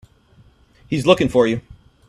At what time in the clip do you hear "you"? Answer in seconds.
1.45-1.61